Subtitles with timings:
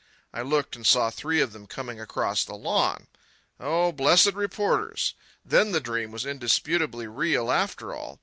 [0.33, 3.05] I looked and saw three of them coming across the lawn.
[3.59, 5.13] Oh, blessed reporters!
[5.45, 8.19] Then the dream was indisputably real after all.